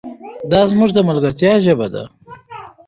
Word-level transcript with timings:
دا 0.51 0.61
زموږ 0.71 0.89
د 0.93 0.99
ملګرتیا 1.09 1.53
ژبه 1.65 1.87
ده. 1.93 2.03